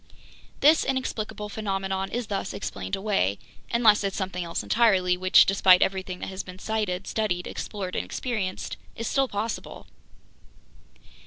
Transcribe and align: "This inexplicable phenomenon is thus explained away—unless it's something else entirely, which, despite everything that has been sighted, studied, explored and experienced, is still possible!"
"This 0.61 0.83
inexplicable 0.83 1.47
phenomenon 1.47 2.09
is 2.09 2.25
thus 2.25 2.55
explained 2.55 2.95
away—unless 2.95 4.03
it's 4.03 4.15
something 4.17 4.43
else 4.43 4.63
entirely, 4.63 5.15
which, 5.15 5.45
despite 5.45 5.83
everything 5.83 6.17
that 6.21 6.29
has 6.29 6.41
been 6.41 6.57
sighted, 6.57 7.05
studied, 7.05 7.45
explored 7.45 7.95
and 7.95 8.03
experienced, 8.03 8.77
is 8.95 9.07
still 9.07 9.27
possible!" 9.27 9.85